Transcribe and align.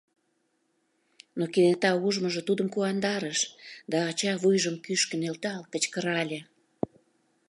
Но 1.37 1.43
кенета 1.53 1.91
ужмыжо 2.07 2.41
тудым 2.49 2.67
куандарыш, 2.71 3.39
да 3.91 3.97
ача 4.09 4.33
вуйжым 4.41 4.75
кӱшкӧ 4.85 5.15
нӧлтал 5.21 5.61
кычкырале: 5.71 6.39